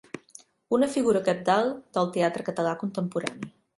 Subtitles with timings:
[0.77, 1.69] Una figura cabdal
[1.99, 3.53] del teatre català contemporani.